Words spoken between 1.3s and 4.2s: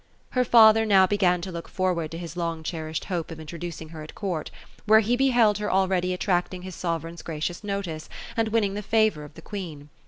to look forward to his long cherished hope of introducing her at